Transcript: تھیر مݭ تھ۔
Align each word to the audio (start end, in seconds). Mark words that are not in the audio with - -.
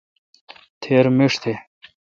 تھیر 0.81 1.05
مݭ 1.17 1.33
تھ۔ 1.41 1.51